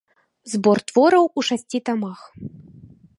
[0.53, 2.19] Збор твораў у шасці тамах.